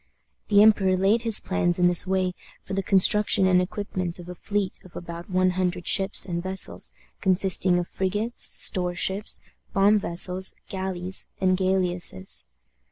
[0.47, 4.33] The emperor laid his plans in this way for the construction and equipment of a
[4.33, 9.39] fleet of about one hundred ships and vessels, consisting of frigates, store ships,
[9.73, 12.45] bomb vessels, galleys, and galliasses.